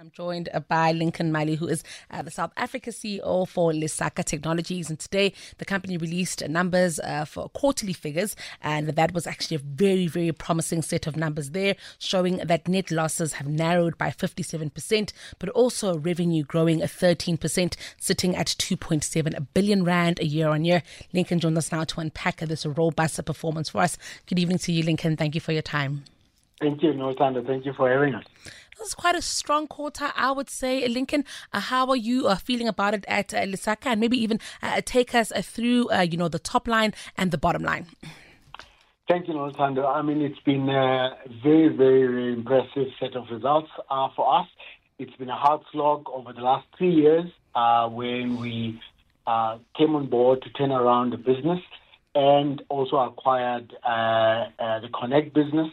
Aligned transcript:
I'm 0.00 0.12
joined 0.12 0.48
by 0.68 0.92
Lincoln 0.92 1.32
Mali, 1.32 1.56
who 1.56 1.66
is 1.66 1.82
uh, 2.12 2.22
the 2.22 2.30
South 2.30 2.52
Africa 2.56 2.90
CEO 2.90 3.48
for 3.48 3.72
Lesaka 3.72 4.24
Technologies. 4.24 4.90
And 4.90 5.00
today, 5.00 5.32
the 5.56 5.64
company 5.64 5.96
released 5.96 6.48
numbers 6.48 7.00
uh, 7.00 7.24
for 7.24 7.48
quarterly 7.48 7.94
figures, 7.94 8.36
and 8.62 8.90
that 8.90 9.12
was 9.12 9.26
actually 9.26 9.56
a 9.56 9.58
very, 9.58 10.06
very 10.06 10.30
promising 10.30 10.82
set 10.82 11.08
of 11.08 11.16
numbers 11.16 11.50
there, 11.50 11.74
showing 11.98 12.36
that 12.36 12.68
net 12.68 12.92
losses 12.92 13.32
have 13.32 13.48
narrowed 13.48 13.98
by 13.98 14.10
57%, 14.10 15.12
but 15.40 15.48
also 15.48 15.98
revenue 15.98 16.44
growing 16.44 16.80
at 16.80 16.90
13%, 16.90 17.74
sitting 17.98 18.36
at 18.36 18.46
2.7 18.46 19.46
billion 19.52 19.82
rand 19.82 20.20
a 20.20 20.26
year 20.26 20.48
on 20.48 20.64
year. 20.64 20.84
Lincoln 21.12 21.40
joins 21.40 21.58
us 21.58 21.72
now 21.72 21.82
to 21.82 21.98
unpack 21.98 22.36
this 22.36 22.64
robust 22.64 23.24
performance 23.24 23.70
for 23.70 23.80
us. 23.80 23.98
Good 24.26 24.38
evening 24.38 24.58
to 24.58 24.70
you, 24.70 24.84
Lincoln. 24.84 25.16
Thank 25.16 25.34
you 25.34 25.40
for 25.40 25.50
your 25.50 25.62
time. 25.62 26.04
Thank 26.60 26.82
you, 26.82 26.92
Noluthando. 26.92 27.44
Thank 27.44 27.66
you 27.66 27.72
for 27.72 27.90
having 27.90 28.14
us. 28.14 28.24
This 28.78 28.88
is 28.88 28.94
quite 28.94 29.16
a 29.16 29.22
strong 29.22 29.66
quarter, 29.66 30.12
I 30.14 30.30
would 30.30 30.48
say. 30.48 30.86
Lincoln, 30.86 31.24
uh, 31.52 31.58
how 31.58 31.88
are 31.88 31.96
you 31.96 32.28
uh, 32.28 32.36
feeling 32.36 32.68
about 32.68 32.94
it 32.94 33.04
at 33.08 33.34
uh, 33.34 33.38
Lesaka? 33.38 33.86
And 33.86 34.00
maybe 34.00 34.16
even 34.22 34.38
uh, 34.62 34.82
take 34.84 35.16
us 35.16 35.32
uh, 35.32 35.42
through, 35.42 35.90
uh, 35.90 36.02
you 36.02 36.16
know, 36.16 36.28
the 36.28 36.38
top 36.38 36.68
line 36.68 36.94
and 37.16 37.32
the 37.32 37.38
bottom 37.38 37.64
line. 37.64 37.86
Thank 39.08 39.26
you, 39.26 39.34
Noluthando. 39.34 39.84
I 39.84 40.02
mean, 40.02 40.22
it's 40.22 40.38
been 40.40 40.68
a 40.68 41.16
very, 41.42 41.68
very, 41.68 42.06
very 42.06 42.32
impressive 42.34 42.86
set 43.00 43.16
of 43.16 43.24
results 43.32 43.68
for 44.14 44.40
us. 44.40 44.46
It's 45.00 45.16
been 45.16 45.30
a 45.30 45.36
hard 45.36 45.62
slog 45.72 46.08
over 46.10 46.32
the 46.32 46.42
last 46.42 46.68
three 46.76 46.94
years 46.94 47.24
when 47.90 48.38
we 48.38 48.80
came 49.76 49.96
on 49.96 50.06
board 50.08 50.42
to 50.42 50.50
turn 50.50 50.70
around 50.70 51.10
the 51.10 51.16
business 51.16 51.60
and 52.14 52.62
also 52.68 52.96
acquired 52.98 53.74
the 53.82 54.88
Connect 55.00 55.34
business. 55.34 55.68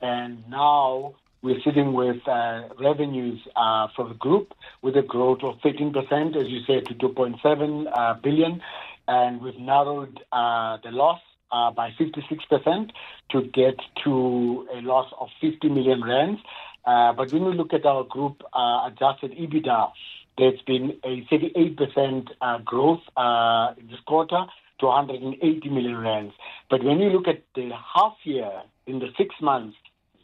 And 0.00 0.42
now 0.50 1.14
we're 1.42 1.60
sitting 1.64 1.92
with 1.92 2.26
uh, 2.26 2.68
revenues 2.80 3.40
uh, 3.54 3.88
for 3.94 4.08
the 4.08 4.14
group 4.14 4.54
with 4.82 4.96
a 4.96 5.02
growth 5.02 5.40
of 5.42 5.56
13%, 5.60 6.36
as 6.36 6.48
you 6.48 6.60
said, 6.66 6.86
to 6.86 6.94
2.7 6.94 7.86
uh, 7.92 8.14
billion, 8.22 8.60
and 9.06 9.40
we've 9.40 9.58
narrowed 9.58 10.20
uh, 10.32 10.78
the 10.82 10.90
loss 10.90 11.20
uh, 11.52 11.70
by 11.70 11.90
56% 11.98 12.90
to 13.30 13.42
get 13.42 13.76
to 14.04 14.66
a 14.74 14.80
loss 14.80 15.12
of 15.20 15.28
50 15.40 15.68
million 15.68 16.02
rands. 16.02 16.40
Uh, 16.84 17.12
but 17.12 17.32
when 17.32 17.44
we 17.44 17.54
look 17.54 17.72
at 17.72 17.86
our 17.86 18.04
group 18.04 18.42
uh, 18.52 18.88
adjusted 18.88 19.32
EBITDA, 19.32 19.92
there's 20.36 20.60
been 20.62 20.98
a 21.04 21.22
38% 21.32 22.64
growth 22.64 23.00
in 23.78 23.88
this 23.88 24.00
quarter 24.06 24.44
to 24.80 24.86
180 24.86 25.68
million 25.68 25.96
rands. 25.98 26.32
But 26.70 26.84
when 26.84 27.00
you 27.00 27.10
look 27.10 27.26
at 27.26 27.42
the 27.54 27.70
half 27.94 28.14
year, 28.24 28.50
in 28.86 29.00
the 29.00 29.08
six 29.18 29.34
months, 29.42 29.76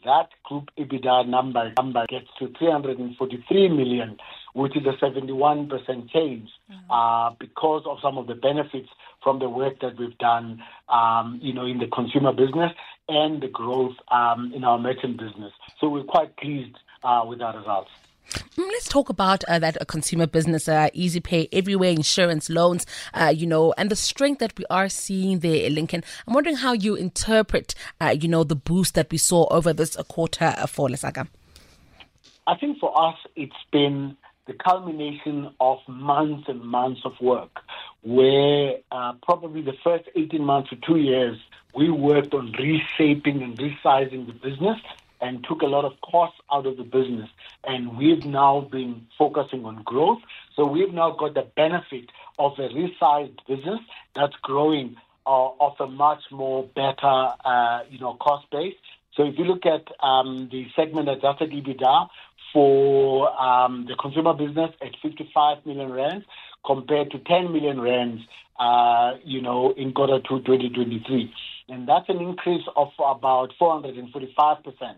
that 0.05 0.29
group 0.43 0.69
EBITDA 0.77 1.27
number, 1.27 1.73
number 1.77 2.05
gets 2.07 2.27
to 2.39 2.51
343 2.57 3.69
million, 3.69 4.17
which 4.53 4.75
is 4.77 4.83
a 4.85 4.95
71% 5.03 5.69
change 6.09 6.49
mm-hmm. 6.71 6.91
uh, 6.91 7.31
because 7.39 7.83
of 7.85 7.97
some 8.01 8.17
of 8.17 8.27
the 8.27 8.35
benefits 8.35 8.89
from 9.23 9.39
the 9.39 9.49
work 9.49 9.79
that 9.81 9.97
we've 9.99 10.17
done, 10.17 10.63
um, 10.89 11.39
you 11.41 11.53
know, 11.53 11.65
in 11.65 11.79
the 11.79 11.87
consumer 11.87 12.31
business 12.31 12.71
and 13.09 13.41
the 13.41 13.47
growth 13.47 13.95
um, 14.09 14.53
in 14.55 14.63
our 14.63 14.79
merchant 14.79 15.17
business. 15.17 15.51
So 15.79 15.89
we're 15.89 16.03
quite 16.03 16.37
pleased 16.37 16.77
uh, 17.03 17.23
with 17.27 17.41
our 17.41 17.57
results. 17.57 17.91
Mm, 18.57 18.67
let's 18.67 18.89
talk 18.89 19.09
about 19.09 19.43
uh, 19.45 19.59
that 19.59 19.79
uh, 19.81 19.85
consumer 19.85 20.27
business, 20.27 20.67
uh, 20.67 20.89
Easy 20.93 21.19
Pay, 21.19 21.47
everywhere 21.51 21.91
insurance, 21.91 22.49
loans, 22.49 22.85
uh, 23.13 23.33
you 23.35 23.45
know, 23.45 23.73
and 23.77 23.89
the 23.89 23.95
strength 23.95 24.39
that 24.39 24.57
we 24.57 24.65
are 24.69 24.89
seeing 24.89 25.39
there, 25.39 25.69
Lincoln. 25.69 26.03
I'm 26.27 26.33
wondering 26.33 26.57
how 26.57 26.73
you 26.73 26.95
interpret, 26.95 27.75
uh, 28.01 28.15
you 28.19 28.27
know, 28.27 28.43
the 28.43 28.55
boost 28.55 28.95
that 28.95 29.11
we 29.11 29.17
saw 29.17 29.47
over 29.49 29.73
this 29.73 29.95
uh, 29.97 30.03
quarter 30.03 30.53
for 30.67 30.89
Lesaka. 30.89 31.27
I 32.47 32.55
think 32.55 32.79
for 32.79 32.99
us, 32.99 33.15
it's 33.35 33.53
been 33.71 34.17
the 34.47 34.53
culmination 34.53 35.49
of 35.59 35.79
months 35.87 36.47
and 36.47 36.61
months 36.61 37.01
of 37.03 37.13
work, 37.19 37.61
where 38.03 38.77
probably 39.23 39.61
the 39.63 39.73
first 39.83 40.05
18 40.15 40.43
months 40.43 40.69
to 40.69 40.75
two 40.75 40.97
years, 40.97 41.37
we 41.75 41.89
worked 41.89 42.33
on 42.35 42.53
reshaping 42.53 43.41
and 43.41 43.57
resizing 43.57 44.27
the 44.27 44.33
business 44.33 44.77
and 45.25 45.43
took 45.49 45.63
a 45.63 45.65
lot 45.65 45.85
of 45.85 45.93
costs 46.01 46.39
out 46.51 46.67
of 46.67 46.77
the 46.77 46.83
business. 46.83 47.29
And 47.63 47.97
we've 47.97 48.25
now 48.25 48.67
been 48.71 49.07
focusing 49.17 49.65
on 49.65 49.81
growth. 49.83 50.19
So 50.55 50.67
we've 50.67 50.93
now 50.93 51.15
got 51.17 51.33
the 51.33 51.47
benefit 51.55 52.11
of 52.37 52.53
a 52.59 52.69
resized 52.69 53.39
business 53.47 53.79
that's 54.13 54.35
growing 54.43 54.97
uh, 55.25 55.29
off 55.29 55.79
a 55.79 55.87
much 55.87 56.21
more 56.31 56.63
better, 56.75 57.33
uh, 57.43 57.79
you 57.89 57.97
know, 57.99 58.13
cost 58.21 58.45
base. 58.51 58.75
So 59.15 59.23
if 59.23 59.39
you 59.39 59.45
look 59.45 59.65
at 59.65 59.87
um, 60.05 60.49
the 60.51 60.67
segment 60.75 61.09
adjusted 61.09 61.49
EBITDA 61.51 62.07
for 62.53 63.29
um, 63.41 63.87
the 63.87 63.95
consumer 63.95 64.33
business 64.33 64.71
at 64.81 64.91
55 65.01 65.65
million 65.65 65.91
rands 65.91 66.25
compared 66.63 67.09
to 67.11 67.19
10 67.19 67.51
million 67.51 67.81
rands, 67.81 68.21
uh, 68.59 69.13
you 69.23 69.41
know, 69.41 69.73
in 69.75 69.91
quarter 69.91 70.19
two 70.19 70.39
2023 70.39 71.33
and 71.67 71.87
that's 71.87 72.07
an 72.09 72.21
increase 72.21 72.63
of 72.75 72.89
about 72.99 73.51
445%. 73.59 74.95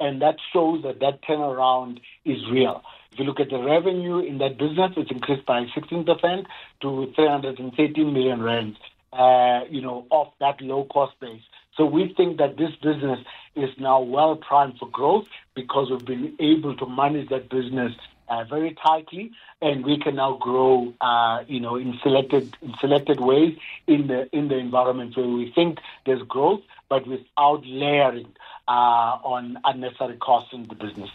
And 0.00 0.22
that 0.22 0.36
shows 0.52 0.82
that 0.82 1.00
that 1.00 1.22
turnaround 1.22 2.00
is 2.24 2.38
real. 2.50 2.82
If 3.12 3.18
you 3.18 3.24
look 3.24 3.40
at 3.40 3.50
the 3.50 3.58
revenue 3.58 4.18
in 4.18 4.38
that 4.38 4.58
business, 4.58 4.92
it's 4.96 5.10
increased 5.10 5.46
by 5.46 5.64
16% 5.76 6.46
to 6.82 7.12
313 7.14 8.12
million 8.12 8.42
rands, 8.42 8.78
uh, 9.12 9.60
you 9.70 9.80
know, 9.80 10.06
off 10.10 10.32
that 10.40 10.60
low 10.60 10.84
cost 10.84 11.18
base. 11.20 11.42
So 11.76 11.84
we 11.84 12.12
think 12.16 12.38
that 12.38 12.56
this 12.56 12.70
business 12.82 13.20
is 13.54 13.70
now 13.78 14.00
well 14.00 14.36
primed 14.36 14.78
for 14.78 14.88
growth 14.88 15.26
because 15.54 15.90
we've 15.90 16.04
been 16.04 16.34
able 16.40 16.76
to 16.76 16.86
manage 16.86 17.28
that 17.28 17.48
business 17.48 17.92
uh, 18.28 18.44
very 18.44 18.76
tightly, 18.82 19.30
and 19.60 19.84
we 19.84 19.98
can 19.98 20.16
now 20.16 20.34
grow, 20.34 20.92
uh, 21.00 21.44
you 21.46 21.60
know, 21.60 21.76
in 21.76 21.98
selected 22.02 22.56
in 22.62 22.74
selected 22.80 23.20
ways 23.20 23.56
in 23.86 24.06
the 24.06 24.28
in 24.36 24.48
the 24.48 24.56
environment 24.56 25.16
where 25.16 25.26
we 25.26 25.50
think 25.52 25.78
there's 26.06 26.22
growth, 26.22 26.60
but 26.88 27.06
without 27.06 27.62
layering 27.64 28.28
uh, 28.66 29.18
on 29.22 29.58
unnecessary 29.64 30.16
costs 30.16 30.52
in 30.52 30.66
the 30.68 30.74
business. 30.74 31.10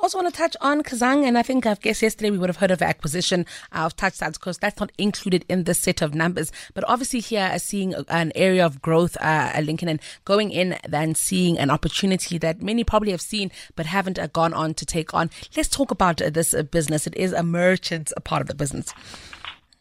Also, 0.00 0.18
want 0.18 0.32
to 0.32 0.36
touch 0.36 0.56
on 0.60 0.82
Kazang, 0.82 1.26
and 1.26 1.36
I 1.36 1.42
think 1.42 1.66
I 1.66 1.74
guess 1.74 2.02
yesterday 2.02 2.30
we 2.30 2.38
would 2.38 2.48
have 2.48 2.56
heard 2.56 2.70
of 2.70 2.82
acquisition 2.82 3.46
of 3.72 3.96
TouchSides 3.96 4.34
because 4.34 4.58
that's 4.58 4.80
not 4.80 4.92
included 4.98 5.44
in 5.48 5.64
this 5.64 5.78
set 5.78 6.02
of 6.02 6.14
numbers. 6.14 6.52
But 6.74 6.84
obviously, 6.88 7.20
here 7.20 7.58
seeing 7.58 7.94
an 8.08 8.32
area 8.34 8.64
of 8.64 8.82
growth, 8.82 9.16
uh, 9.20 9.60
Lincoln, 9.62 9.88
and 9.88 10.00
going 10.24 10.50
in 10.50 10.74
and 10.92 11.16
seeing 11.16 11.58
an 11.58 11.70
opportunity 11.70 12.38
that 12.38 12.62
many 12.62 12.84
probably 12.84 13.10
have 13.10 13.20
seen 13.20 13.50
but 13.76 13.86
haven't 13.86 14.18
uh, 14.18 14.26
gone 14.28 14.54
on 14.54 14.74
to 14.74 14.86
take 14.86 15.14
on. 15.14 15.30
Let's 15.56 15.68
talk 15.68 15.90
about 15.90 16.20
uh, 16.20 16.30
this 16.30 16.54
uh, 16.54 16.62
business. 16.62 17.06
It 17.06 17.16
is 17.16 17.32
a 17.32 17.42
merchant 17.42 18.12
part 18.24 18.42
of 18.42 18.48
the 18.48 18.54
business. 18.54 18.92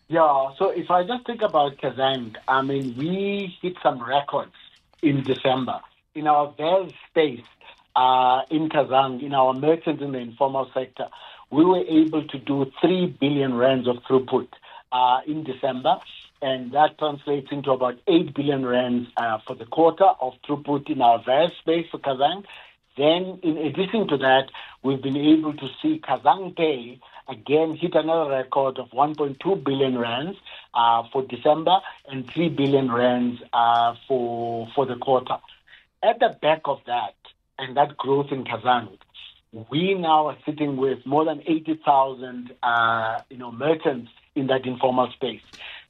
Yeah, 0.07 0.50
so 0.57 0.69
if 0.71 0.89
I 0.89 1.03
just 1.03 1.25
think 1.27 1.41
about 1.44 1.77
Kazang, 1.77 2.35
I 2.47 2.63
mean, 2.63 2.95
we 2.97 3.56
hit 3.61 3.75
some 3.83 4.03
records 4.03 4.53
in 5.03 5.23
December 5.23 5.79
in 6.16 6.27
our 6.27 6.51
VAS 6.57 6.91
space 7.09 7.45
uh, 7.95 8.41
in 8.50 8.69
Kazang, 8.69 9.23
in 9.23 9.33
our 9.33 9.53
merchants 9.53 10.01
in 10.01 10.11
the 10.11 10.19
informal 10.19 10.69
sector, 10.73 11.07
we 11.51 11.66
were 11.66 11.83
able 11.83 12.27
to 12.27 12.38
do 12.39 12.72
3 12.81 13.17
billion 13.19 13.55
rands 13.55 13.88
of 13.88 13.97
throughput 14.09 14.47
uh, 14.91 15.19
in 15.27 15.44
December, 15.44 15.97
and 16.41 16.72
that 16.72 16.97
translates 16.97 17.47
into 17.51 17.72
about 17.72 18.00
8 18.07 18.33
billion 18.33 18.66
rands 18.66 19.09
uh, 19.17 19.39
for 19.45 19.55
the 19.55 19.66
quarter 19.66 20.05
of 20.22 20.33
throughput 20.47 20.89
in 20.89 21.01
our 21.01 21.22
VAS 21.23 21.51
space 21.59 21.88
for 21.91 21.97
Kazang. 21.97 22.45
Then, 22.97 23.39
in 23.44 23.57
addition 23.57 24.07
to 24.09 24.17
that, 24.17 24.50
we've 24.83 25.01
been 25.01 25.17
able 25.17 25.53
to 25.53 25.67
see 25.81 26.00
Kazang 26.00 26.56
Pay 26.56 27.00
again 27.30 27.75
hit 27.75 27.95
another 27.95 28.30
record 28.30 28.80
of 28.80 28.89
1.2 28.89 29.63
billion 29.63 29.97
rands 29.97 30.38
uh, 30.74 31.03
for 31.12 31.24
December 31.24 31.77
and 32.07 32.30
3 32.30 32.50
billion 32.50 32.92
rands 32.92 33.42
uh, 33.53 33.95
for 34.07 34.68
for 34.75 34.85
the 34.85 34.95
quarter. 34.95 35.38
At 36.01 36.19
the 36.19 36.35
back 36.42 36.62
of 36.65 36.80
that, 36.88 37.15
and 37.59 37.77
that 37.77 37.97
growth 37.97 38.27
in 38.31 38.44
Kazang, 38.45 38.97
we 39.69 39.94
now 39.94 40.27
are 40.27 40.38
sitting 40.45 40.77
with 40.77 41.06
more 41.06 41.25
than 41.25 41.41
80,000 41.45 42.53
uh, 42.61 43.19
you 43.29 43.38
know, 43.38 43.51
merchants 43.51 44.11
in 44.35 44.47
that 44.47 44.65
informal 44.65 45.11
space. 45.11 45.41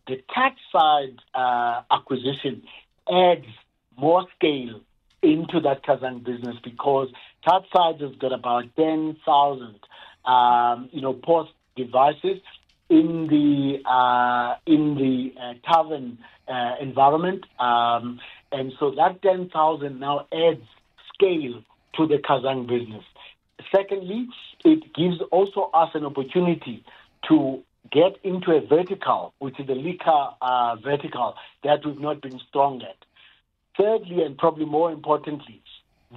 The 0.07 0.21
tax 0.33 0.55
side 0.71 1.17
uh, 1.35 1.81
acquisition 1.91 2.63
adds 3.11 3.45
more 3.97 4.25
scale 4.35 4.81
into 5.21 5.59
that 5.61 5.83
Kazang 5.83 6.23
business 6.23 6.55
because 6.63 7.09
tax 7.47 7.65
side 7.75 8.01
has 8.01 8.15
got 8.15 8.31
about 8.33 8.63
10,000 8.75 9.75
um, 10.25 10.89
you 10.91 11.01
know, 11.01 11.13
POS 11.13 11.47
devices 11.75 12.41
in 12.89 13.27
the 13.27 13.87
uh, 13.87 14.55
in 14.65 14.95
the 14.95 15.33
uh, 15.39 15.53
tavern 15.71 16.17
uh, 16.47 16.75
environment, 16.81 17.45
um, 17.59 18.19
and 18.51 18.73
so 18.79 18.91
that 18.91 19.21
10,000 19.21 19.99
now 19.99 20.25
adds 20.33 20.65
scale 21.19 21.63
to 21.95 22.07
the 22.07 22.17
Kazang 22.17 22.67
business. 22.67 23.03
Secondly, 23.75 24.27
it 24.63 24.93
gives 24.93 25.21
also 25.31 25.69
us 25.73 25.89
an 25.93 26.05
opportunity 26.05 26.83
to 27.27 27.61
get 27.91 28.17
into 28.23 28.51
a 28.51 28.65
vertical, 28.65 29.33
which 29.39 29.59
is 29.59 29.67
the 29.67 29.75
liquor 29.75 30.27
uh, 30.41 30.75
vertical 30.77 31.35
that 31.63 31.85
we've 31.85 31.99
not 31.99 32.21
been 32.21 32.39
strong 32.47 32.81
at. 32.81 32.97
Thirdly, 33.77 34.23
and 34.23 34.37
probably 34.37 34.65
more 34.65 34.91
importantly, 34.91 35.61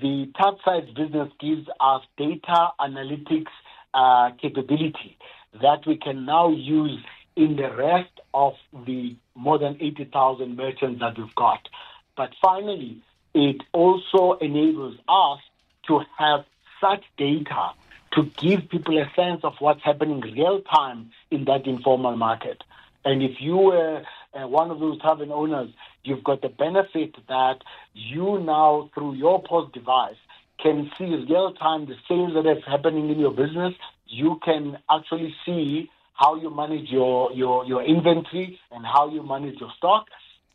the 0.01 0.31
Touchsides 0.39 0.95
business 0.95 1.31
gives 1.41 1.69
us 1.81 2.03
data 2.17 2.69
analytics 2.81 3.53
uh, 3.95 4.31
capability 4.41 5.19
that 5.61 5.87
we 5.87 5.97
can 5.97 6.25
now 6.25 6.49
use 6.51 6.99
in 7.37 7.57
the 7.57 7.75
rest 7.75 8.11
of 8.35 8.55
the 8.87 9.17
more 9.35 9.59
than 9.59 9.77
80,000 9.81 10.57
merchants 10.57 11.01
that 11.01 11.19
we've 11.19 11.35
got. 11.35 11.69
But 12.17 12.31
finally, 12.43 13.03
it 13.35 13.63
also 13.73 14.39
enables 14.41 14.97
us 15.09 15.41
to 15.87 16.01
have 16.19 16.45
such 16.81 17.05
data 17.17 17.71
to 18.13 18.25
give 18.37 18.69
people 18.69 18.99
a 18.99 19.11
sense 19.17 19.43
of 19.43 19.55
what's 19.59 19.83
happening 19.83 20.21
real 20.21 20.61
time 20.61 21.11
in 21.31 21.45
that 21.47 21.67
informal 21.67 22.17
market. 22.17 22.63
And 23.05 23.23
if 23.23 23.41
you 23.41 23.57
were 23.57 24.03
uh, 24.35 24.47
one 24.47 24.71
of 24.71 24.81
those 24.81 25.01
tavern 25.01 25.33
owners, 25.33 25.71
you've 26.05 26.23
got 26.23 26.43
the 26.43 26.49
benefit 26.49 27.15
that 27.29 27.63
you 27.95 28.39
now, 28.39 28.91
through 28.95 29.15
your 29.15 29.43
POS 29.43 29.73
device, 29.73 30.17
can 30.63 30.91
see 30.97 31.25
real 31.29 31.53
time 31.55 31.87
the 31.87 31.97
sales 32.07 32.35
that 32.35 32.47
are 32.47 32.61
happening 32.71 33.11
in 33.11 33.19
your 33.19 33.33
business. 33.33 33.75
You 34.07 34.39
can 34.45 34.79
actually 34.91 35.35
see 35.45 35.91
how 36.15 36.37
you 36.37 36.55
manage 36.55 36.91
your, 36.91 37.33
your, 37.33 37.65
your 37.65 37.83
inventory 37.83 38.61
and 38.71 38.85
how 38.85 39.11
you 39.11 39.23
manage 39.23 39.59
your 39.59 39.73
stock. 39.77 40.07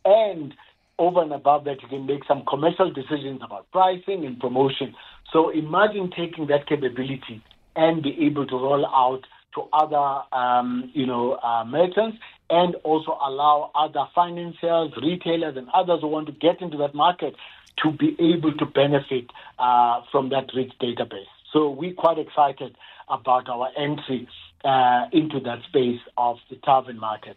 And 0.04 0.54
over 0.98 1.22
and 1.22 1.32
above 1.32 1.64
that, 1.64 1.82
you 1.82 1.88
can 1.88 2.06
make 2.06 2.24
some 2.26 2.44
commercial 2.48 2.92
decisions 2.92 3.40
about 3.42 3.70
pricing 3.70 4.24
and 4.26 4.38
promotion. 4.38 4.94
So 5.32 5.50
imagine 5.50 6.10
taking 6.10 6.46
that 6.48 6.66
capability 6.66 7.42
and 7.76 8.02
be 8.02 8.26
able 8.26 8.46
to 8.46 8.54
roll 8.56 8.86
out 8.86 9.22
to 9.54 9.62
other, 9.72 10.22
um, 10.32 10.90
you 10.94 11.06
know, 11.06 11.34
uh, 11.42 11.64
merchants 11.64 12.18
and 12.50 12.74
also 12.76 13.16
allow 13.24 13.70
other 13.74 14.06
financiers, 14.14 14.92
retailers, 15.02 15.56
and 15.56 15.68
others 15.74 16.00
who 16.00 16.08
want 16.08 16.26
to 16.26 16.32
get 16.32 16.60
into 16.60 16.76
that 16.78 16.94
market 16.94 17.34
to 17.82 17.92
be 17.92 18.16
able 18.18 18.52
to 18.54 18.66
benefit 18.66 19.26
uh, 19.58 20.02
from 20.10 20.30
that 20.30 20.50
rich 20.54 20.72
database. 20.80 21.30
So 21.52 21.70
we're 21.70 21.94
quite 21.94 22.18
excited 22.18 22.76
about 23.08 23.48
our 23.48 23.70
entry 23.76 24.28
uh, 24.64 25.06
into 25.12 25.40
that 25.40 25.62
space 25.68 26.00
of 26.16 26.38
the 26.50 26.56
tavern 26.56 26.98
market. 26.98 27.36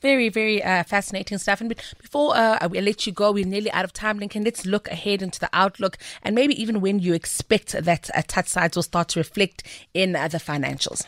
Very, 0.00 0.28
very 0.28 0.62
uh, 0.62 0.84
fascinating 0.84 1.38
stuff. 1.38 1.60
And 1.60 1.74
before 2.00 2.36
uh, 2.36 2.58
I 2.60 2.66
let 2.66 3.06
you 3.06 3.12
go, 3.12 3.32
we're 3.32 3.46
nearly 3.46 3.70
out 3.72 3.84
of 3.84 3.92
time, 3.92 4.18
Lincoln. 4.18 4.44
Let's 4.44 4.66
look 4.66 4.88
ahead 4.88 5.22
into 5.22 5.40
the 5.40 5.50
outlook 5.52 5.98
and 6.22 6.34
maybe 6.34 6.60
even 6.60 6.80
when 6.80 6.98
you 6.98 7.14
expect 7.14 7.72
that 7.72 8.10
uh, 8.14 8.22
Touchsides 8.22 8.76
will 8.76 8.82
start 8.82 9.08
to 9.10 9.20
reflect 9.20 9.62
in 9.94 10.16
uh, 10.16 10.28
the 10.28 10.38
financials. 10.38 11.06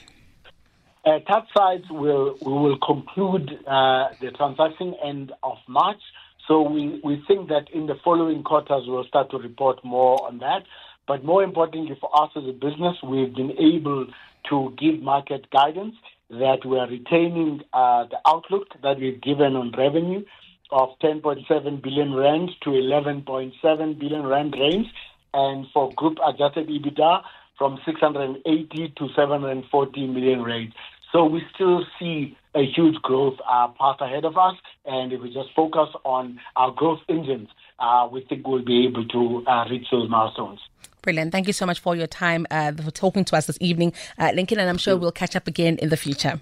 Uh, 1.04 1.20
touch 1.20 1.46
sides 1.56 1.84
will 1.88 2.36
we 2.44 2.52
will 2.52 2.78
conclude 2.84 3.48
uh, 3.64 4.08
the 4.20 4.32
transaction 4.36 4.92
end 5.04 5.32
of 5.44 5.56
March. 5.68 6.00
So 6.48 6.62
we, 6.62 7.00
we 7.04 7.22
think 7.28 7.48
that 7.48 7.70
in 7.72 7.86
the 7.86 7.94
following 8.04 8.42
quarters 8.42 8.84
we'll 8.86 9.04
start 9.04 9.30
to 9.30 9.38
report 9.38 9.84
more 9.84 10.18
on 10.26 10.38
that. 10.38 10.64
But 11.06 11.24
more 11.24 11.44
importantly 11.44 11.96
for 12.00 12.10
us 12.20 12.30
as 12.34 12.42
a 12.48 12.52
business, 12.52 12.96
we've 13.04 13.32
been 13.32 13.52
able 13.52 14.06
to 14.50 14.74
give 14.78 15.00
market 15.00 15.48
guidance 15.50 15.94
that 16.30 16.64
we 16.64 16.78
are 16.78 16.88
retaining 16.88 17.62
uh, 17.72 18.04
the 18.04 18.18
outlook 18.26 18.68
that 18.82 18.98
we've 18.98 19.20
given 19.20 19.54
on 19.56 19.72
revenue 19.76 20.24
of 20.70 20.90
10.7 21.02 21.82
billion 21.82 22.14
rand 22.14 22.50
to 22.62 22.70
11.7 22.70 23.98
billion 23.98 24.26
rand 24.26 24.54
range, 24.58 24.88
and 25.32 25.66
for 25.72 25.92
group 25.94 26.18
adjusted 26.26 26.68
EBITDA 26.68 27.22
from 27.56 27.78
680 27.84 28.94
to 28.96 29.08
740 29.14 30.06
million 30.08 30.42
rand. 30.42 30.72
So 31.12 31.24
we 31.24 31.42
still 31.54 31.84
see 31.98 32.36
a 32.54 32.62
huge 32.64 32.96
growth 33.02 33.38
uh, 33.48 33.68
path 33.78 34.00
ahead 34.00 34.24
of 34.24 34.36
us, 34.36 34.54
and 34.84 35.12
if 35.12 35.20
we 35.20 35.32
just 35.32 35.50
focus 35.54 35.88
on 36.04 36.40
our 36.56 36.72
growth 36.72 37.00
engines, 37.08 37.48
uh, 37.78 38.08
we 38.10 38.22
think 38.22 38.46
we'll 38.46 38.64
be 38.64 38.86
able 38.86 39.06
to 39.08 39.44
uh, 39.46 39.66
reach 39.70 39.86
those 39.90 40.10
milestones. 40.10 40.60
Brilliant. 41.06 41.30
Thank 41.30 41.46
you 41.46 41.52
so 41.52 41.66
much 41.66 41.78
for 41.78 41.94
your 41.94 42.08
time, 42.08 42.48
uh, 42.50 42.72
for 42.72 42.90
talking 42.90 43.24
to 43.26 43.36
us 43.36 43.46
this 43.46 43.58
evening, 43.60 43.92
uh, 44.18 44.32
Lincoln, 44.34 44.58
and 44.58 44.68
I'm 44.68 44.76
sure 44.76 44.96
we'll 44.96 45.12
catch 45.12 45.36
up 45.36 45.46
again 45.46 45.76
in 45.76 45.88
the 45.88 45.96
future. 45.96 46.40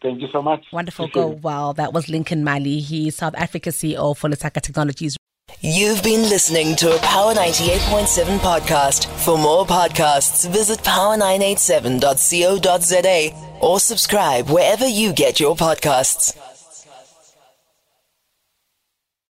Thank 0.00 0.20
you 0.20 0.28
so 0.32 0.40
much. 0.40 0.64
Wonderful. 0.72 1.08
Go 1.08 1.30
well. 1.42 1.72
That 1.72 1.92
was 1.92 2.08
Lincoln 2.08 2.44
Mali. 2.44 2.78
He's 2.78 3.16
South 3.16 3.34
Africa 3.36 3.70
CEO 3.70 4.16
for 4.16 4.30
Lesaka 4.30 4.60
Technologies. 4.60 5.16
You've 5.62 6.04
been 6.04 6.28
listening 6.28 6.76
to 6.76 6.94
a 6.94 6.98
Power 7.00 7.34
98.7 7.34 8.38
podcast. 8.38 9.06
For 9.24 9.36
more 9.36 9.66
podcasts, 9.66 10.48
visit 10.48 10.78
power987.co.za 10.80 13.32
or 13.60 13.80
subscribe 13.80 14.48
wherever 14.48 14.86
you 14.86 15.12
get 15.12 15.40
your 15.40 15.56
podcasts. 15.56 16.53